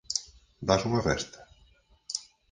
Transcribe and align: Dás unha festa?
Dás 0.67 0.81
unha 0.89 1.05
festa? 1.07 1.39